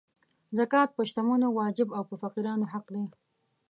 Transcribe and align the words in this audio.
زکات 0.57 0.89
په 0.93 1.01
شتمنو 1.09 1.47
واجب 1.59 1.89
او 1.97 2.03
په 2.09 2.15
فقیرانو 2.21 2.65
حق 2.73 2.85
دی. 2.95 3.05